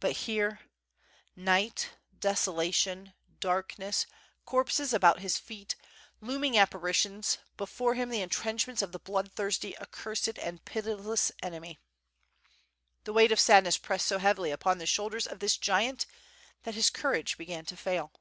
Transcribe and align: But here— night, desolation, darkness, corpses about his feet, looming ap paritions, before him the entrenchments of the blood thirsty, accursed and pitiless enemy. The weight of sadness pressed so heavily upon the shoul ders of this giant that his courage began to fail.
But 0.00 0.12
here— 0.24 0.60
night, 1.36 1.90
desolation, 2.18 3.12
darkness, 3.40 4.06
corpses 4.46 4.94
about 4.94 5.18
his 5.20 5.36
feet, 5.36 5.76
looming 6.22 6.56
ap 6.56 6.70
paritions, 6.70 7.36
before 7.58 7.92
him 7.92 8.08
the 8.08 8.22
entrenchments 8.22 8.80
of 8.80 8.92
the 8.92 8.98
blood 8.98 9.30
thirsty, 9.34 9.76
accursed 9.76 10.38
and 10.38 10.64
pitiless 10.64 11.30
enemy. 11.42 11.78
The 13.04 13.12
weight 13.12 13.32
of 13.32 13.38
sadness 13.38 13.76
pressed 13.76 14.06
so 14.06 14.16
heavily 14.18 14.50
upon 14.50 14.78
the 14.78 14.86
shoul 14.86 15.10
ders 15.10 15.26
of 15.26 15.40
this 15.40 15.58
giant 15.58 16.06
that 16.62 16.72
his 16.74 16.88
courage 16.88 17.36
began 17.36 17.66
to 17.66 17.76
fail. 17.76 18.12